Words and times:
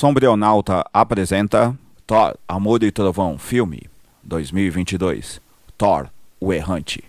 Sombrionauta 0.00 0.82
apresenta 0.94 1.76
Thor, 2.06 2.34
Amor 2.48 2.82
e 2.82 2.90
Trovão, 2.90 3.36
filme 3.36 3.82
2022. 4.22 5.42
Thor, 5.76 6.06
o 6.40 6.54
Errante. 6.54 7.04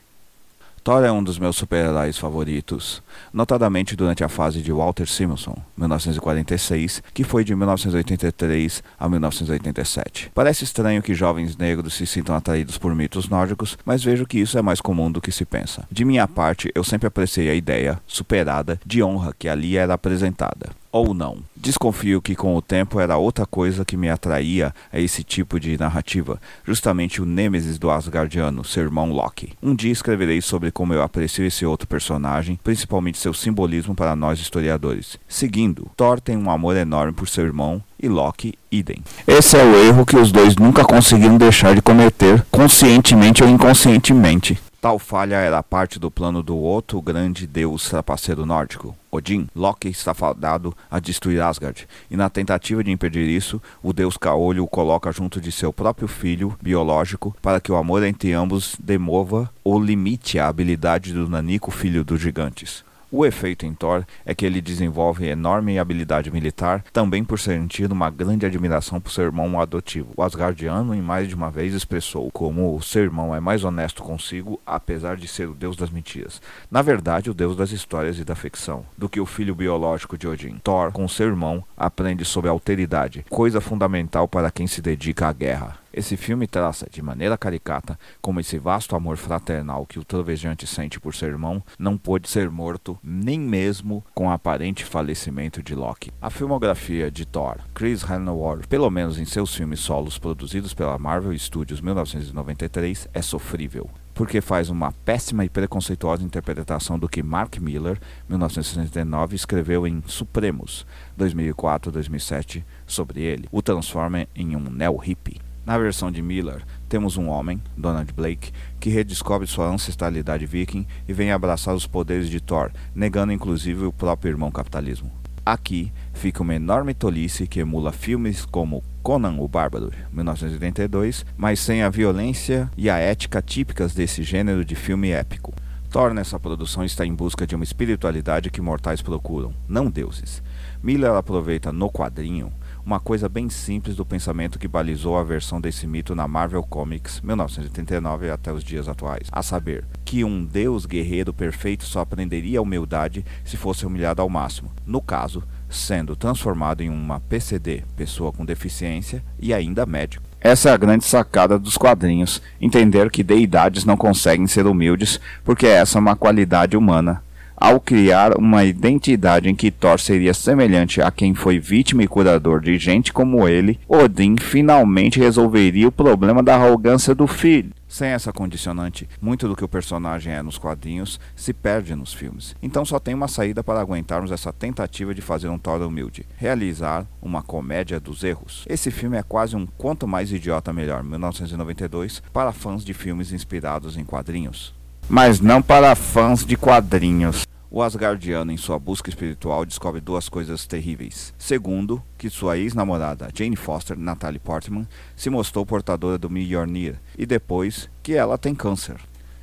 Thor 0.84 1.02
é 1.06 1.10
um 1.10 1.24
dos 1.24 1.40
meus 1.40 1.56
super-heróis 1.56 2.18
favoritos, 2.18 3.02
notadamente 3.32 3.96
durante 3.96 4.26
a 4.26 4.28
fase 4.28 4.62
de 4.62 4.74
Walter 4.74 5.08
Simonson, 5.08 5.56
1946, 5.78 7.02
que 7.14 7.24
foi 7.24 7.46
de 7.46 7.56
1983 7.56 8.84
a 9.00 9.08
1987. 9.08 10.30
Parece 10.36 10.66
estranho 10.66 11.02
que 11.02 11.14
jovens 11.14 11.56
negros 11.56 11.94
se 11.94 12.06
sintam 12.06 12.36
atraídos 12.36 12.78
por 12.78 12.94
mitos 12.94 13.30
nórdicos, 13.30 13.78
mas 13.86 14.04
vejo 14.04 14.26
que 14.26 14.38
isso 14.38 14.58
é 14.58 14.62
mais 14.62 14.82
comum 14.82 15.10
do 15.10 15.22
que 15.22 15.32
se 15.32 15.46
pensa. 15.46 15.88
De 15.90 16.04
minha 16.04 16.28
parte, 16.28 16.70
eu 16.76 16.84
sempre 16.84 17.08
apreciei 17.08 17.50
a 17.50 17.56
ideia, 17.56 18.02
superada, 18.06 18.78
de 18.86 19.02
honra 19.02 19.34
que 19.40 19.48
ali 19.48 19.78
era 19.78 19.94
apresentada 19.94 20.81
ou 20.92 21.14
não. 21.14 21.38
Desconfio 21.56 22.22
que 22.22 22.36
com 22.36 22.56
o 22.56 22.62
tempo 22.62 23.00
era 23.00 23.18
outra 23.18 23.46
coisa 23.46 23.86
que 23.86 23.96
me 23.96 24.10
atraía 24.10 24.74
a 24.92 25.00
esse 25.00 25.24
tipo 25.24 25.60
de 25.60 25.78
narrativa, 25.78 26.42
justamente 26.66 27.22
o 27.22 27.26
nêmesis 27.26 27.78
do 27.78 27.90
Asgardiano, 27.90 28.64
seu 28.64 28.84
irmão 28.84 29.12
Loki. 29.12 29.54
Um 29.62 29.76
dia 29.76 29.92
escreverei 29.92 30.42
sobre 30.42 30.72
como 30.72 30.94
eu 30.94 31.02
aprecio 31.02 31.46
esse 31.46 31.66
outro 31.66 31.88
personagem, 31.88 32.60
principalmente 32.64 33.18
seu 33.18 33.34
simbolismo 33.34 33.96
para 33.96 34.16
nós 34.16 34.40
historiadores. 34.40 35.18
Seguindo, 35.28 35.90
Thor 35.96 36.20
tem 36.20 36.36
um 36.36 36.50
amor 36.50 36.76
enorme 36.76 37.14
por 37.14 37.28
seu 37.28 37.46
irmão 37.46 37.82
e 38.02 38.08
Loki 38.08 38.56
idem. 38.72 38.98
Esse 39.28 39.58
é 39.58 39.64
o 39.64 39.76
erro 39.86 40.06
que 40.06 40.18
os 40.18 40.32
dois 40.32 40.56
nunca 40.56 40.84
conseguiram 40.84 41.38
deixar 41.38 41.76
de 41.76 41.82
cometer, 41.82 42.44
conscientemente 42.50 43.44
ou 43.44 43.50
inconscientemente. 43.50 44.60
Tal 44.82 44.98
falha 44.98 45.36
era 45.36 45.62
parte 45.62 46.00
do 46.00 46.10
plano 46.10 46.42
do 46.42 46.58
outro 46.58 47.00
grande 47.04 47.46
deus 47.46 47.88
trapaceiro 47.88 48.48
nórdico, 48.48 48.98
Odin. 49.12 49.48
Loki 49.56 49.90
está 49.90 50.12
fadado 50.12 50.76
a 50.90 51.00
destruir 51.00 51.40
Asgard, 51.40 51.88
e 52.10 52.18
na 52.18 52.32
tentativa 52.32 52.84
de 52.84 52.90
impedir 52.90 53.30
isso, 53.30 53.62
o 53.84 53.94
deus 53.94 54.18
Caolho 54.18 54.64
o 54.64 54.68
coloca 54.68 55.12
junto 55.12 55.40
de 55.40 55.52
seu 55.52 55.72
próprio 55.72 56.08
filho 56.08 56.58
biológico 56.60 57.36
para 57.44 57.62
que 57.62 57.72
o 57.72 57.76
amor 57.76 58.02
entre 58.02 58.34
ambos 58.34 58.76
demova 58.80 59.52
ou 59.64 59.80
limite 59.80 60.40
a 60.40 60.48
habilidade 60.48 61.14
do 61.14 61.30
Nanico, 61.30 61.70
filho 61.70 62.04
dos 62.04 62.20
gigantes. 62.20 62.84
O 63.14 63.26
efeito 63.26 63.66
em 63.66 63.74
Thor 63.74 64.06
é 64.26 64.34
que 64.34 64.46
ele 64.46 64.62
desenvolve 64.62 65.28
enorme 65.28 65.78
habilidade 65.78 66.32
militar, 66.32 66.82
também 66.94 67.26
por 67.26 67.38
sentir 67.38 67.92
uma 67.92 68.10
grande 68.10 68.46
admiração 68.46 69.02
por 69.02 69.12
seu 69.12 69.26
irmão 69.26 69.60
adotivo. 69.60 70.14
O 70.16 70.24
Asgardiano, 70.24 70.96
em 70.96 71.02
mais 71.02 71.28
de 71.28 71.36
uma 71.36 71.52
vez, 71.52 71.74
expressou 71.74 72.32
como 72.32 72.74
o 72.74 72.82
seu 72.82 73.04
irmão 73.04 73.36
é 73.36 73.42
mais 73.42 73.66
honesto 73.66 74.02
consigo, 74.02 74.62
apesar 74.66 75.18
de 75.18 75.28
ser 75.28 75.50
o 75.50 75.54
deus 75.54 75.76
das 75.76 75.90
mentiras. 75.90 76.42
Na 76.72 76.82
verdade, 76.82 77.30
o 77.30 77.34
deus 77.34 77.58
das 77.58 77.72
histórias 77.72 78.18
e 78.18 78.24
da 78.24 78.34
ficção, 78.34 78.86
do 78.98 79.10
que 79.10 79.20
o 79.20 79.26
filho 79.26 79.54
biológico 79.54 80.18
de 80.18 80.26
Odin. 80.26 80.62
Thor, 80.64 80.94
com 80.94 81.06
seu 81.10 81.28
irmão, 81.28 81.66
aprende 81.76 82.24
sobre 82.24 82.50
alteridade, 82.50 83.26
coisa 83.30 83.60
fundamental 83.60 84.26
para 84.26 84.50
quem 84.50 84.68
se 84.68 84.82
dedica 84.82 85.28
à 85.28 85.34
guerra. 85.34 85.82
Esse 85.94 86.16
filme 86.16 86.48
traça 86.48 86.88
de 86.90 87.02
maneira 87.02 87.38
caricata 87.38 88.00
como 88.22 88.40
esse 88.40 88.58
vasto 88.58 88.96
amor 88.96 89.18
fraternal 89.18 89.86
que 89.86 90.00
o 90.00 90.06
trovejante 90.06 90.66
sente 90.66 91.00
por 91.00 91.14
seu 91.14 91.28
irmão 91.28 91.62
não 91.78 91.98
pôde 91.98 92.30
ser 92.30 92.50
morto 92.50 92.98
nem 93.04 93.38
mesmo 93.38 94.04
com 94.14 94.28
o 94.28 94.32
aparente 94.32 94.86
falecimento 94.86 95.62
de 95.62 95.76
Loki. 95.76 96.12
A 96.22 96.30
filmografia 96.30 97.12
de 97.12 97.26
Thor, 97.26 97.58
Chris 97.74 98.04
Hemsworth, 98.04 98.68
pelo 98.68 98.90
menos 98.90 99.20
em 99.20 99.26
seus 99.26 99.54
filmes 99.54 99.82
solos 99.82 100.18
produzidos 100.18 100.74
pela 100.74 100.98
Marvel 100.98 101.38
Studios 101.38 101.82
1993, 101.82 103.10
é 103.14 103.22
sofrível 103.22 103.90
porque 104.14 104.42
faz 104.42 104.70
uma 104.70 104.92
péssima 104.92 105.46
e 105.46 105.50
preconceituosa 105.50 106.24
interpretação 106.24 107.00
do 107.00 107.10
que 107.10 107.24
Mark 107.24 107.58
Miller, 107.58 108.00
1969, 108.30 109.36
escreveu 109.36 109.88
em 109.88 110.04
Supremos, 110.06 110.86
2004-2007, 111.18 112.64
sobre 112.86 113.22
ele. 113.22 113.48
O 113.52 113.62
transforma 113.62 114.28
em 114.36 114.56
um 114.56 114.70
neo-hippie. 114.70 115.51
Na 115.64 115.78
versão 115.78 116.12
de 116.12 116.24
Miller, 116.24 116.64
temos 116.90 117.18
um 117.18 117.28
homem, 117.28 117.62
Donald 117.78 118.12
Blake, 118.14 118.52
que 118.80 118.90
redescobre 118.90 119.46
sua 119.46 119.68
ancestralidade 119.68 120.46
viking 120.46 120.88
e 121.08 121.14
vem 121.14 121.32
abraçar 121.32 121.76
os 121.76 121.86
poderes 121.86 122.30
de 122.30 122.40
Thor, 122.40 122.72
negando 122.96 123.32
inclusive 123.32 123.86
o 123.86 123.94
próprio 123.94 124.32
irmão 124.32 124.50
capitalismo. 124.50 125.12
Aqui 125.46 125.92
fica 126.14 126.42
uma 126.42 126.56
enorme 126.56 126.94
tolice 126.94 127.46
que 127.46 127.60
emula 127.60 127.92
filmes 127.92 128.44
como 128.44 128.84
Conan 129.04 129.38
o 129.40 129.48
Bárbaro, 129.48 129.92
1982, 130.12 131.26
mas 131.38 131.60
sem 131.60 131.84
a 131.84 131.90
violência 131.90 132.70
e 132.76 132.90
a 132.90 132.98
ética 132.98 133.42
típicas 133.42 133.94
desse 133.94 134.24
gênero 134.24 134.66
de 134.66 134.76
filme 134.76 135.12
épico. 135.12 135.54
Thor 135.92 136.14
nessa 136.14 136.40
produção 136.40 136.86
está 136.86 137.06
em 137.06 137.14
busca 137.14 137.46
de 137.46 137.54
uma 137.54 137.66
espiritualidade 137.66 138.50
que 138.50 138.62
mortais 138.62 139.02
procuram, 139.02 139.54
não 139.68 139.90
deuses. 139.90 140.42
Miller 140.82 141.12
aproveita 141.12 141.72
no 141.72 141.92
quadrinho 141.92 142.52
uma 142.86 143.00
coisa 143.00 143.30
bem 143.30 143.50
simples 143.50 143.96
do 143.96 144.06
pensamento 144.06 144.60
que 144.60 144.68
balizou 144.68 145.18
a 145.18 145.24
versão 145.24 145.62
desse 145.62 145.86
mito 145.86 146.16
na 146.16 146.28
Marvel 146.28 146.64
Comics 146.64 147.22
1989 147.22 148.30
até 148.30 148.52
os 148.52 148.64
dias 148.64 148.88
atuais, 148.88 149.28
a 149.32 149.42
saber, 149.42 149.86
que 150.04 150.24
um 150.24 150.44
deus 150.44 150.86
guerreiro 150.86 151.34
perfeito 151.34 151.84
só 151.86 152.02
aprenderia 152.02 152.60
a 152.60 152.62
humildade 152.62 153.26
se 153.46 153.58
fosse 153.58 153.86
humilhado 153.86 154.22
ao 154.22 154.30
máximo, 154.30 154.72
no 154.86 155.02
caso, 155.02 155.44
sendo 155.70 156.16
transformado 156.16 156.82
em 156.82 156.90
uma 156.90 157.20
PCD, 157.20 157.84
pessoa 157.96 158.32
com 158.32 158.46
deficiência, 158.46 159.24
e 159.40 159.54
ainda 159.54 159.86
médico. 159.86 160.24
Essa 160.40 160.70
é 160.70 160.74
a 160.74 160.78
grande 160.78 161.06
sacada 161.06 161.60
dos 161.60 161.78
quadrinhos, 161.78 162.42
entender 162.60 163.12
que 163.12 163.24
deidades 163.24 163.86
não 163.86 163.96
conseguem 163.96 164.48
ser 164.48 164.66
humildes, 164.66 165.20
porque 165.44 165.68
essa 165.68 165.98
é 165.98 166.02
uma 166.02 166.16
qualidade 166.16 166.76
humana 166.76 167.24
ao 167.62 167.80
criar 167.80 168.36
uma 168.40 168.66
identidade 168.66 169.48
em 169.48 169.56
que 169.56 169.70
Thor 169.70 170.00
seria 170.00 170.34
semelhante 170.34 171.00
a 171.00 171.12
quem 171.12 171.36
foi 171.36 171.60
vítima 171.60 172.02
e 172.02 172.08
curador 172.08 172.60
de 172.60 172.76
gente 172.80 173.14
como 173.14 173.48
ele, 173.48 173.80
Odin 173.88 174.36
finalmente 174.36 175.20
resolveria 175.20 175.88
o 175.88 175.92
problema 175.92 176.42
da 176.42 176.56
arrogância 176.56 177.14
do 177.14 177.28
filho. 177.28 177.70
Sem 177.88 178.10
essa 178.10 178.34
condicionante, 178.34 179.08
muito 179.22 179.48
do 179.48 179.56
que 179.56 179.64
o 179.64 179.68
personagem 179.68 180.34
é 180.34 180.42
nos 180.42 180.58
quadrinhos 180.58 181.20
se 181.36 181.54
perde 181.54 181.94
nos 181.94 182.14
filmes. 182.14 182.56
Então 182.64 182.84
só 182.84 182.98
tem 182.98 183.14
uma 183.14 183.28
saída 183.28 183.64
para 183.64 183.80
aguentarmos 183.80 184.32
essa 184.32 184.52
tentativa 184.52 185.14
de 185.14 185.22
fazer 185.22 185.50
um 185.50 185.60
Thor 185.60 185.82
humilde: 185.82 186.26
realizar 186.38 187.06
uma 187.22 187.44
comédia 187.44 188.00
dos 188.00 188.24
erros. 188.24 188.66
Esse 188.68 188.90
filme 188.90 189.18
é 189.18 189.24
quase 189.24 189.56
um 189.56 189.68
quanto 189.78 190.08
mais 190.08 190.32
idiota 190.32 190.74
melhor, 190.74 191.04
1992, 191.04 192.24
para 192.34 192.52
fãs 192.52 192.84
de 192.84 192.94
filmes 192.94 193.32
inspirados 193.32 193.98
em 193.98 194.04
quadrinhos. 194.04 194.74
Mas 195.10 195.42
não 195.42 195.62
para 195.62 195.94
fãs 195.94 196.46
de 196.46 196.56
quadrinhos. 196.56 197.46
O 197.74 197.82
Asgardiano, 197.82 198.52
em 198.52 198.58
sua 198.58 198.78
busca 198.78 199.10
espiritual, 199.10 199.66
descobre 199.66 200.02
duas 200.02 200.28
coisas 200.28 200.68
terríveis. 200.68 201.34
Segundo, 201.38 202.04
que 202.18 202.30
sua 202.30 202.58
ex-namorada, 202.58 203.30
Jane 203.34 203.56
Foster, 203.56 203.98
Natalie 203.98 204.42
Portman, 204.42 204.86
se 205.16 205.30
mostrou 205.30 205.66
portadora 205.66 206.18
do 206.18 206.30
Mjolnir, 206.30 207.00
e 207.18 207.26
depois 207.26 207.90
que 208.04 208.12
ela 208.12 208.38
tem 208.38 208.54
câncer. 208.54 208.98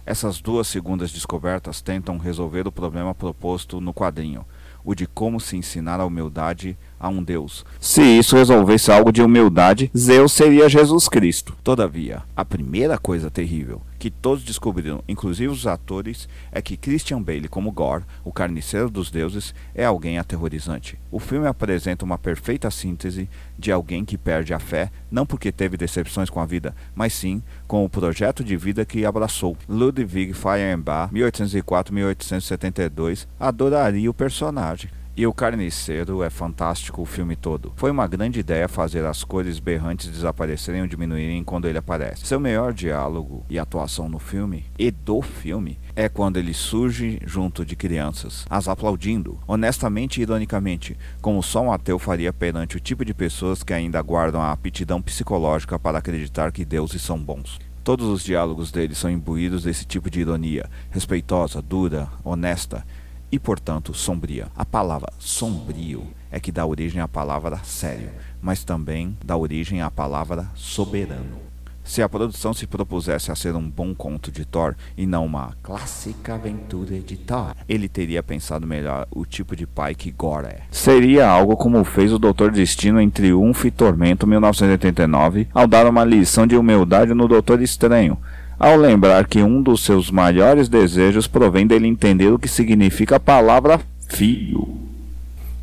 Essas 0.05 0.43
duas 0.43 0.69
segundas 0.69 1.11
descobertas 1.11 1.81
tentam 1.81 2.19
resolver 2.19 2.69
o 2.69 2.73
problema 2.73 3.15
proposto 3.15 3.81
no 3.81 3.95
quadrinho, 3.95 4.45
o 4.85 4.95
de 4.95 5.07
como 5.07 5.41
se 5.41 5.57
ensinar 5.57 5.99
a 5.99 6.05
humildade 6.05 6.77
a 6.99 7.09
um 7.09 7.23
Deus. 7.23 7.65
Se 7.81 8.03
isso 8.03 8.37
resolvesse 8.37 8.91
algo 8.91 9.13
de 9.13 9.23
humildade, 9.23 9.91
Zeus 9.97 10.33
seria 10.33 10.69
Jesus 10.69 11.09
Cristo. 11.09 11.57
Todavia, 11.63 12.23
a 12.37 12.45
primeira 12.45 12.99
coisa 12.99 13.31
terrível 13.31 13.81
que 13.99 14.11
todos 14.11 14.45
descobriram, 14.45 15.03
inclusive 15.09 15.53
os 15.53 15.67
atores, 15.67 16.29
é 16.53 16.63
que 16.63 16.77
Christian 16.77 17.21
Bale, 17.21 17.49
como 17.49 17.73
Gore, 17.73 18.05
o 18.25 18.33
carniceiro 18.33 18.89
dos 18.89 19.11
deuses, 19.11 19.53
é 19.75 19.85
alguém 19.85 20.19
aterrorizante. 20.19 20.97
O 21.11 21.19
filme 21.19 21.49
apresenta 21.49 22.05
uma 22.05 22.17
perfeita 22.17 22.71
síntese 22.71 23.29
de 23.59 23.73
alguém 23.73 24.05
que 24.05 24.17
perde 24.17 24.55
a 24.55 24.61
fé, 24.61 24.93
não 25.11 25.27
porque 25.27 25.51
teve 25.51 25.77
decepções 25.77 26.31
com 26.31 26.41
a 26.41 26.47
vida, 26.47 26.73
mas 26.95 27.13
sim 27.13 27.43
com 27.67 27.85
o 27.85 27.91
projeto 27.91 28.45
de 28.45 28.57
vida 28.57 28.85
que 28.85 29.05
abraçou. 29.05 29.57
Ludwig 29.69 30.33
Feuerbach, 30.33 31.13
1804-1872, 31.13 33.27
adoraria 33.41 34.09
o 34.09 34.15
personagem. 34.15 34.91
E 35.19 35.27
o 35.27 35.33
Carniceiro 35.33 36.23
é 36.23 36.31
fantástico 36.31 37.03
o 37.03 37.05
filme 37.05 37.35
todo. 37.35 37.73
Foi 37.75 37.91
uma 37.91 38.07
grande 38.07 38.39
ideia 38.39 38.69
fazer 38.69 39.05
as 39.05 39.25
cores 39.25 39.59
berrantes 39.59 40.09
desaparecerem 40.09 40.83
ou 40.83 40.87
diminuírem 40.87 41.43
quando 41.43 41.67
ele 41.67 41.77
aparece. 41.77 42.25
Seu 42.25 42.39
melhor 42.39 42.73
diálogo 42.73 43.45
e 43.51 43.59
atuação 43.59 44.09
no 44.09 44.21
filme, 44.21 44.67
e 44.79 44.93
do 44.93 45.21
filme, 45.21 45.77
é 45.97 46.09
quando 46.09 46.37
ele 46.37 46.55
surge 46.55 47.21
junto 47.27 47.67
de 47.67 47.75
crianças, 47.75 48.47
as 48.49 48.69
aplaudindo, 48.69 49.41
honestamente 49.45 50.19
e 50.19 50.23
ironicamente, 50.23 50.97
como 51.21 51.43
só 51.43 51.63
um 51.63 51.73
ateu 51.73 51.99
faria 51.99 52.33
perante 52.33 52.77
o 52.77 52.81
tipo 52.81 53.05
de 53.05 53.13
pessoas 53.13 53.65
que 53.65 53.75
ainda 53.75 54.01
guardam 54.01 54.41
a 54.41 54.53
aptidão 54.53 55.03
psicológica 55.03 55.81
para 55.81 55.99
acreditar 55.99 56.53
que 56.53 56.65
deuses 56.65 57.03
são 57.03 57.19
bons. 57.19 57.59
Todos 57.83 58.07
os 58.07 58.23
diálogos 58.23 58.71
dele 58.71 58.95
são 58.95 59.11
imbuídos 59.11 59.65
desse 59.65 59.85
tipo 59.85 60.09
de 60.09 60.21
ironia, 60.21 60.71
respeitosa, 60.91 61.61
dura, 61.61 62.07
honesta 62.23 62.85
e, 63.31 63.39
portanto, 63.39 63.95
sombria. 63.95 64.49
A 64.57 64.65
palavra 64.65 65.13
sombrio 65.19 66.07
é 66.31 66.39
que 66.39 66.53
dá 66.53 66.65
origem 66.65 67.01
à 67.01 67.09
palavra 67.09 67.59
sério, 67.65 68.11
mas 68.41 68.65
também 68.65 69.17
dá 69.25 69.37
origem 69.37 69.83
à 69.83 69.91
palavra 69.91 70.49
soberano. 70.55 71.49
Se 71.89 72.03
a 72.03 72.09
produção 72.09 72.53
se 72.53 72.67
propusesse 72.67 73.33
a 73.33 73.35
ser 73.35 73.57
um 73.57 73.67
bom 73.67 73.95
conto 73.95 74.31
de 74.31 74.45
Thor 74.45 74.75
e 74.95 75.07
não 75.07 75.25
uma 75.25 75.57
clássica 75.63 76.35
aventura 76.35 77.01
de 77.01 77.17
Thor, 77.17 77.55
ele 77.67 77.89
teria 77.89 78.23
pensado 78.23 78.67
melhor 78.67 79.09
o 79.11 79.25
tipo 79.25 79.57
de 79.57 79.67
pai 79.67 79.95
que 79.95 80.11
Gore 80.11 80.49
é. 80.49 80.61
Seria 80.71 81.27
algo 81.27 81.57
como 81.57 81.83
fez 81.85 82.13
o 82.13 82.19
Doutor 82.19 82.51
Destino 82.51 83.01
em 83.01 83.09
Triunfo 83.09 83.67
e 83.67 83.71
Tormento 83.71 84.27
1989, 84.27 85.49
ao 85.55 85.67
dar 85.67 85.87
uma 85.87 86.05
lição 86.05 86.47
de 86.47 86.59
humildade 86.59 87.15
no 87.15 87.27
Doutor 87.27 87.63
Estranho, 87.63 88.19
ao 88.59 88.77
lembrar 88.77 89.27
que 89.27 89.43
um 89.43 89.63
dos 89.63 89.85
seus 89.85 90.11
maiores 90.11 90.69
desejos 90.69 91.27
provém 91.27 91.67
dele 91.67 91.87
entender 91.87 92.33
o 92.33 92.39
que 92.39 92.49
significa 92.49 93.17
a 93.17 93.21
palavra 93.21 93.81
filho. 94.09 94.77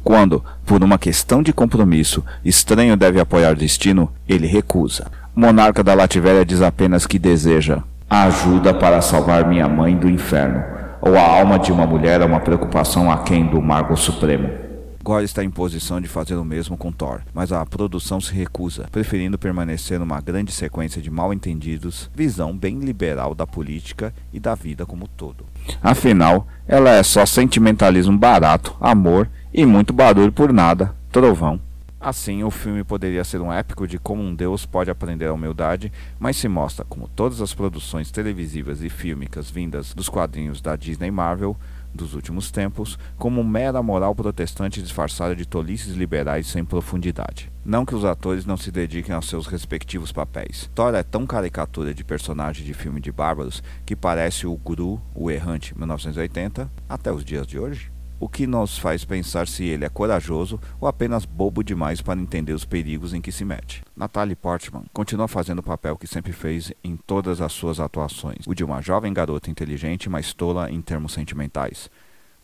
Quando, 0.03 0.43
por 0.65 0.83
uma 0.83 0.97
questão 0.97 1.41
de 1.41 1.51
compromisso, 1.51 2.23
estranho 2.43 2.95
deve 2.95 3.19
apoiar 3.19 3.55
destino, 3.55 4.11
ele 4.29 4.45
recusa. 4.45 5.07
O 5.35 5.39
monarca 5.39 5.83
da 5.83 5.93
Lativéria 5.93 6.45
diz 6.45 6.61
apenas 6.61 7.05
que 7.05 7.17
deseja 7.17 7.79
ajuda 8.09 8.73
para 8.73 9.01
salvar 9.01 9.47
minha 9.47 9.67
mãe 9.67 9.97
do 9.97 10.09
inferno, 10.09 10.63
ou 11.01 11.17
a 11.17 11.21
alma 11.21 11.57
de 11.57 11.71
uma 11.71 11.85
mulher 11.87 12.21
é 12.21 12.25
uma 12.25 12.39
preocupação 12.39 13.11
aquém 13.11 13.45
do 13.45 13.61
Margo 13.61 13.97
Supremo. 13.97 14.64
Gore 15.05 15.23
está 15.23 15.43
em 15.43 15.51
posição 15.51 16.01
de 16.01 16.07
fazer 16.07 16.33
o 16.33 16.43
mesmo 16.43 16.75
com 16.75 16.91
Thor, 16.91 17.21
mas 17.31 17.51
a 17.51 17.63
produção 17.63 18.19
se 18.19 18.33
recusa, 18.33 18.87
preferindo 18.91 19.37
permanecer 19.37 19.99
numa 19.99 20.19
grande 20.19 20.51
sequência 20.51 20.99
de 20.99 21.11
mal-entendidos, 21.11 22.09
visão 22.11 22.57
bem 22.57 22.79
liberal 22.79 23.35
da 23.35 23.45
política 23.45 24.11
e 24.33 24.39
da 24.39 24.55
vida 24.55 24.83
como 24.83 25.07
todo. 25.07 25.45
Afinal, 25.79 26.47
ela 26.67 26.89
é 26.89 27.03
só 27.03 27.23
sentimentalismo 27.23 28.17
barato, 28.17 28.75
amor 28.81 29.29
e 29.53 29.63
muito 29.63 29.93
barulho 29.93 30.31
por 30.31 30.51
nada, 30.51 30.95
trovão. 31.11 31.61
Assim, 32.01 32.43
o 32.43 32.49
filme 32.49 32.83
poderia 32.83 33.23
ser 33.23 33.41
um 33.41 33.53
épico 33.53 33.87
de 33.87 33.99
como 33.99 34.23
um 34.23 34.33
deus 34.33 34.65
pode 34.65 34.89
aprender 34.89 35.27
a 35.27 35.33
humildade, 35.33 35.91
mas 36.19 36.35
se 36.35 36.47
mostra, 36.47 36.83
como 36.83 37.07
todas 37.07 37.41
as 37.41 37.53
produções 37.53 38.09
televisivas 38.09 38.81
e 38.81 38.89
fílmicas 38.89 39.51
vindas 39.51 39.93
dos 39.93 40.09
quadrinhos 40.09 40.61
da 40.61 40.75
Disney 40.75 41.11
Marvel 41.11 41.55
dos 41.95 42.13
últimos 42.13 42.51
tempos, 42.51 42.99
como 43.17 43.43
mera 43.43 43.81
moral 43.81 44.13
protestante 44.13 44.81
disfarçada 44.81 45.35
de 45.35 45.45
tolices 45.45 45.95
liberais 45.95 46.47
sem 46.47 46.65
profundidade. 46.65 47.51
Não 47.63 47.85
que 47.85 47.95
os 47.95 48.05
atores 48.05 48.45
não 48.45 48.57
se 48.57 48.71
dediquem 48.71 49.15
aos 49.15 49.27
seus 49.27 49.47
respectivos 49.47 50.11
papéis. 50.11 50.69
Thor 50.75 50.93
é 50.93 51.01
tão 51.01 51.25
caricatura 51.25 51.93
de 51.93 52.03
personagem 52.03 52.65
de 52.65 52.73
filme 52.73 52.99
de 52.99 53.11
bárbaros 53.11 53.63
que 53.85 53.95
parece 53.95 54.45
o 54.45 54.55
Gru, 54.55 55.01
o 55.15 55.31
Errante, 55.31 55.75
1980, 55.77 56.69
até 56.87 57.11
os 57.11 57.25
dias 57.25 57.47
de 57.47 57.57
hoje 57.57 57.94
o 58.19 58.29
que 58.29 58.47
nos 58.47 58.77
faz 58.77 59.03
pensar 59.03 59.47
se 59.47 59.63
ele 59.63 59.85
é 59.85 59.89
corajoso 59.89 60.59
ou 60.79 60.87
apenas 60.87 61.25
bobo 61.25 61.63
demais 61.63 62.01
para 62.01 62.19
entender 62.19 62.53
os 62.53 62.65
perigos 62.65 63.13
em 63.13 63.21
que 63.21 63.31
se 63.31 63.43
mete. 63.43 63.83
Natalie 63.95 64.35
Portman 64.35 64.83
continua 64.93 65.27
fazendo 65.27 65.59
o 65.59 65.63
papel 65.63 65.97
que 65.97 66.07
sempre 66.07 66.31
fez 66.31 66.71
em 66.83 66.95
todas 66.95 67.41
as 67.41 67.51
suas 67.53 67.79
atuações, 67.79 68.45
o 68.47 68.53
de 68.53 68.63
uma 68.63 68.81
jovem 68.81 69.13
garota 69.13 69.49
inteligente, 69.49 70.09
mas 70.09 70.33
tola 70.33 70.71
em 70.71 70.81
termos 70.81 71.13
sentimentais. 71.13 71.89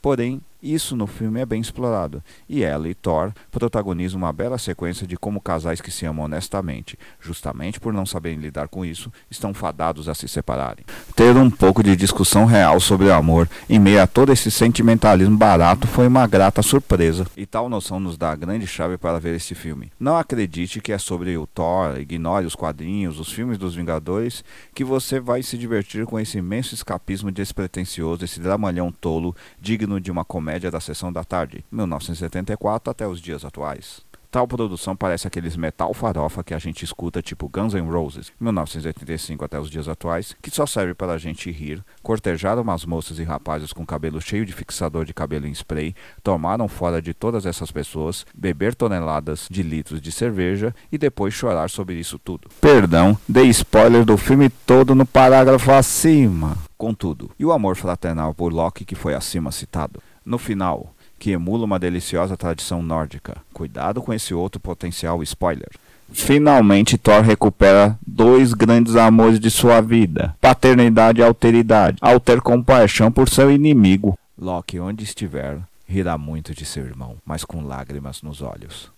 Porém, 0.01 0.41
isso 0.61 0.95
no 0.95 1.07
filme 1.07 1.39
é 1.39 1.45
bem 1.45 1.59
explorado, 1.59 2.23
e 2.47 2.63
ela 2.63 2.87
e 2.87 2.93
Thor 2.93 3.31
protagonizam 3.49 4.19
uma 4.19 4.31
bela 4.31 4.57
sequência 4.57 5.07
de 5.07 5.17
como 5.17 5.41
casais 5.41 5.81
que 5.81 5.89
se 5.89 6.05
amam 6.05 6.25
honestamente, 6.25 6.97
justamente 7.19 7.79
por 7.79 7.91
não 7.91 8.05
saberem 8.05 8.39
lidar 8.39 8.67
com 8.67 8.85
isso, 8.85 9.11
estão 9.29 9.53
fadados 9.53 10.07
a 10.07 10.13
se 10.13 10.27
separarem. 10.27 10.85
Ter 11.15 11.35
um 11.35 11.49
pouco 11.49 11.81
de 11.81 11.95
discussão 11.95 12.45
real 12.45 12.79
sobre 12.79 13.07
o 13.07 13.13
amor 13.13 13.49
em 13.67 13.79
meio 13.79 14.01
a 14.01 14.07
todo 14.07 14.31
esse 14.31 14.51
sentimentalismo 14.51 15.35
barato 15.35 15.87
foi 15.87 16.07
uma 16.07 16.27
grata 16.27 16.61
surpresa, 16.61 17.25
e 17.35 17.45
tal 17.45 17.67
noção 17.67 17.99
nos 17.99 18.17
dá 18.17 18.31
a 18.31 18.35
grande 18.35 18.67
chave 18.67 18.97
para 18.97 19.19
ver 19.19 19.35
esse 19.35 19.55
filme. 19.55 19.91
Não 19.99 20.15
acredite 20.15 20.79
que 20.79 20.91
é 20.91 20.97
sobre 20.97 21.35
o 21.37 21.47
Thor, 21.47 21.99
ignore 21.99 22.45
os 22.45 22.55
quadrinhos, 22.55 23.19
os 23.19 23.31
filmes 23.31 23.57
dos 23.57 23.73
Vingadores, 23.73 24.43
que 24.75 24.83
você 24.83 25.19
vai 25.19 25.41
se 25.41 25.57
divertir 25.57 26.05
com 26.05 26.19
esse 26.19 26.37
imenso 26.37 26.75
escapismo 26.75 27.31
despretensioso, 27.31 28.23
esse 28.23 28.39
dramalhão 28.39 28.91
tolo, 28.91 29.35
digno 29.59 29.99
de 29.99 30.11
uma 30.11 30.23
comédia 30.23 30.50
média 30.51 30.69
da 30.69 30.81
sessão 30.81 31.13
da 31.13 31.23
tarde, 31.23 31.63
1974 31.71 32.91
até 32.91 33.07
os 33.07 33.21
dias 33.21 33.45
atuais. 33.45 34.01
Tal 34.29 34.45
produção 34.45 34.95
parece 34.95 35.27
aqueles 35.27 35.55
metal 35.55 35.93
farofa 35.93 36.43
que 36.43 36.53
a 36.53 36.59
gente 36.59 36.83
escuta, 36.83 37.21
tipo 37.21 37.49
Guns 37.49 37.73
N' 37.73 37.89
Roses, 37.89 38.33
1985 38.39 39.45
até 39.45 39.57
os 39.59 39.69
dias 39.69 39.87
atuais, 39.87 40.35
que 40.41 40.51
só 40.51 40.65
serve 40.65 40.93
para 40.93 41.13
a 41.13 41.17
gente 41.17 41.49
rir, 41.51 41.83
cortejar 42.03 42.59
umas 42.59 42.85
moças 42.85 43.17
e 43.17 43.23
rapazes 43.23 43.71
com 43.71 43.85
cabelo 43.85 44.21
cheio 44.21 44.45
de 44.45 44.51
fixador 44.51 45.05
de 45.05 45.13
cabelo 45.13 45.47
em 45.47 45.51
spray, 45.51 45.95
tomaram 46.21 46.67
fora 46.67 47.01
de 47.01 47.13
todas 47.13 47.45
essas 47.45 47.71
pessoas, 47.71 48.25
beber 48.33 48.75
toneladas 48.75 49.47
de 49.49 49.63
litros 49.63 50.01
de 50.01 50.11
cerveja 50.11 50.75
e 50.91 50.97
depois 50.97 51.33
chorar 51.33 51.69
sobre 51.69 51.95
isso 51.95 52.19
tudo. 52.19 52.49
Perdão, 52.59 53.17
dei 53.27 53.47
spoiler 53.49 54.03
do 54.03 54.17
filme 54.17 54.49
todo 54.49 54.95
no 54.95 55.05
parágrafo 55.05 55.71
acima. 55.71 56.57
Contudo, 56.77 57.31
e 57.37 57.45
o 57.45 57.51
amor 57.51 57.75
fraternal 57.75 58.33
por 58.33 58.51
Loki 58.51 58.83
que 58.83 58.95
foi 58.95 59.13
acima 59.13 59.51
citado? 59.51 60.01
No 60.25 60.37
final, 60.37 60.93
que 61.19 61.31
emula 61.31 61.65
uma 61.65 61.79
deliciosa 61.79 62.35
tradição 62.35 62.81
nórdica. 62.81 63.37
Cuidado 63.53 64.01
com 64.01 64.13
esse 64.13 64.33
outro 64.33 64.59
potencial 64.59 65.21
spoiler. 65.23 65.69
Finalmente, 66.11 66.97
Thor 66.97 67.21
recupera 67.21 67.97
dois 68.05 68.53
grandes 68.53 68.95
amores 68.95 69.39
de 69.39 69.49
sua 69.49 69.81
vida: 69.81 70.35
paternidade 70.41 71.21
e 71.21 71.23
alteridade, 71.23 71.97
ao 72.01 72.19
ter 72.19 72.41
compaixão 72.41 73.11
por 73.11 73.29
seu 73.29 73.51
inimigo. 73.51 74.17
Loki, 74.37 74.79
onde 74.79 75.03
estiver, 75.03 75.59
rirá 75.87 76.17
muito 76.17 76.53
de 76.53 76.65
seu 76.65 76.85
irmão, 76.85 77.15
mas 77.25 77.45
com 77.45 77.63
lágrimas 77.63 78.21
nos 78.21 78.41
olhos. 78.41 78.91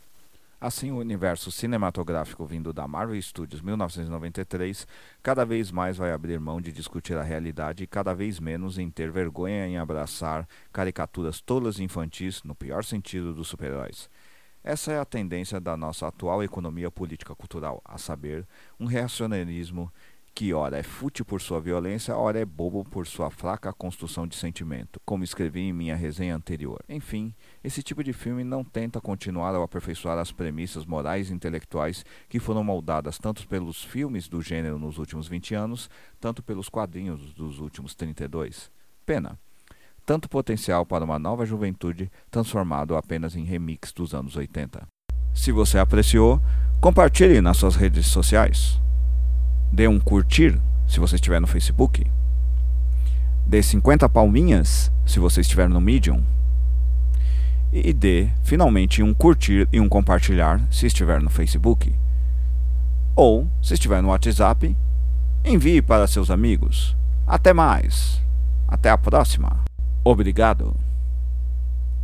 Assim, 0.64 0.92
o 0.92 0.98
universo 0.98 1.52
cinematográfico 1.52 2.46
vindo 2.46 2.72
da 2.72 2.88
Marvel 2.88 3.22
Studios 3.22 3.62
1993 3.62 4.88
cada 5.22 5.44
vez 5.44 5.70
mais 5.72 5.98
vai 5.98 6.14
abrir 6.14 6.40
mão 6.40 6.62
de 6.62 6.72
discutir 6.72 7.18
a 7.18 7.22
realidade 7.22 7.84
e 7.84 7.88
cada 7.88 8.14
vez 8.14 8.40
menos 8.40 8.78
em 8.78 8.90
ter 8.90 9.12
vergonha 9.12 9.68
em 9.68 9.78
abraçar 9.78 10.48
caricaturas 10.72 11.42
tolas 11.42 11.80
e 11.80 11.84
infantis, 11.84 12.42
no 12.44 12.56
pior 12.56 12.82
sentido 12.86 13.34
dos 13.34 13.50
super-heróis. 13.50 14.10
Essa 14.64 14.94
é 14.94 15.00
a 15.00 15.04
tendência 15.04 15.60
da 15.60 15.76
nossa 15.76 16.08
atual 16.08 16.42
economia 16.42 16.90
política 16.90 17.36
cultural, 17.36 17.82
a 17.84 17.98
saber, 17.98 18.48
um 18.80 18.86
reacionarismo 18.86 19.92
que 20.36 20.54
ora 20.54 20.78
é 20.78 20.84
fútil 20.84 21.24
por 21.24 21.42
sua 21.42 21.62
violência, 21.62 22.16
ora 22.16 22.40
é 22.40 22.46
bobo 22.46 22.84
por 22.84 23.06
sua 23.06 23.30
fraca 23.30 23.72
construção 23.72 24.28
de 24.28 24.36
sentimento, 24.36 25.00
como 25.06 25.24
escrevi 25.24 25.62
em 25.62 25.74
minha 25.74 25.96
resenha 25.96 26.36
anterior. 26.36 26.80
Enfim, 26.90 27.34
esse 27.64 27.84
tipo 27.84 28.04
de 28.04 28.12
filme 28.14 28.44
não 28.44 28.64
tenta 28.64 29.00
continuar 29.00 29.54
ao 29.54 29.64
aperfeiçoar 29.64 30.18
as 30.18 30.32
premissas 30.32 30.86
morais 30.86 31.30
e 31.30 31.34
intelectuais 31.34 32.04
que 32.28 32.40
foram 32.40 32.64
moldadas 32.64 33.20
tanto 33.20 33.48
pelos 33.48 33.84
filmes 33.84 34.28
do 34.28 34.42
gênero 34.42 34.80
nos 34.80 34.98
últimos 34.98 35.28
20 35.28 35.54
anos, 35.54 35.90
tanto 36.20 36.42
pelos 36.42 36.68
quadrinhos 36.68 37.34
dos 37.34 37.60
últimos 37.60 37.94
32. 37.94 38.72
Pena. 39.06 39.38
Tanto 40.06 40.28
potencial 40.28 40.86
para 40.86 41.06
uma 41.06 41.20
nova 41.20 41.46
juventude 41.46 42.12
transformado 42.30 42.98
apenas 42.98 43.36
em 43.36 43.44
remix 43.44 43.94
dos 43.94 44.14
anos 44.14 44.36
80. 44.36 44.86
Se 45.34 45.52
você 45.52 45.78
apreciou, 45.78 46.42
compartilhe 46.82 47.40
nas 47.40 47.58
suas 47.58 47.76
redes 47.76 48.08
sociais. 48.08 48.83
Dê 49.74 49.88
um 49.88 50.00
curtir 50.00 50.62
se 50.88 51.00
você 51.00 51.16
estiver 51.16 51.42
no 51.42 51.48
Facebook. 51.48 52.06
Dê 53.44 53.64
50 53.64 54.08
palminhas 54.08 54.92
se 55.04 55.18
você 55.20 55.42
estiver 55.42 55.68
no 55.68 55.82
Medium. 55.82 56.24
E 57.72 57.92
dê 57.92 58.30
finalmente 58.44 59.02
um 59.02 59.16
curtir 59.16 59.68
e 59.74 59.80
um 59.80 59.90
compartilhar 59.90 60.62
se 60.70 60.86
estiver 60.86 61.20
no 61.20 61.30
Facebook. 61.32 61.92
Ou, 63.16 63.48
se 63.64 63.74
estiver 63.74 64.00
no 64.04 64.10
WhatsApp, 64.10 64.78
envie 65.44 65.82
para 65.82 66.06
seus 66.06 66.30
amigos. 66.30 66.96
Até 67.26 67.52
mais. 67.52 68.22
Até 68.68 68.92
a 68.92 68.98
próxima. 68.98 69.64
Obrigado. 70.04 70.76